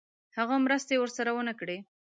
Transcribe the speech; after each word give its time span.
هغه 0.37 0.55
مرستې 0.65 0.95
ورسره 0.99 1.29
ونه 1.33 1.53
کړې. 1.59 1.77